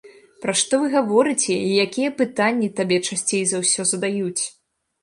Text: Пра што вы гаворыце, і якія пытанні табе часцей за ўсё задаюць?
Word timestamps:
Пра 0.45 0.53
што 0.61 0.79
вы 0.83 0.87
гаворыце, 0.95 1.53
і 1.57 1.69
якія 1.85 2.09
пытанні 2.23 2.73
табе 2.81 2.97
часцей 3.07 3.43
за 3.53 3.57
ўсё 3.65 3.81
задаюць? 3.93 4.43